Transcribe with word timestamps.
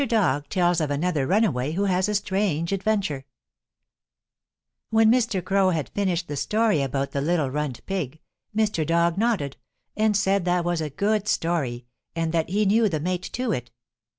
DOG 0.07 0.49
TELLS 0.49 0.81
OF 0.81 0.89
ANOTHER 0.89 1.27
RUNAWAY 1.27 1.73
WHO 1.73 1.83
HAS 1.83 2.09
A 2.09 2.15
STRANGE 2.15 2.73
ADVENTURE 2.73 3.23
When 4.89 5.11
Mr. 5.11 5.45
Crow 5.45 5.69
had 5.69 5.89
finished 5.89 6.27
the 6.27 6.35
story 6.35 6.81
about 6.81 7.11
the 7.11 7.21
little 7.21 7.51
runt 7.51 7.85
pig 7.85 8.17
Mr. 8.57 8.83
Dog 8.83 9.15
nodded 9.19 9.57
and 9.95 10.17
said 10.17 10.43
that 10.45 10.65
was 10.65 10.81
a 10.81 10.89
good 10.89 11.27
story 11.27 11.85
and 12.15 12.31
that 12.31 12.49
he 12.49 12.65
knew 12.65 12.89
the 12.89 12.99
mate 12.99 13.29
to 13.33 13.51
it. 13.51 13.69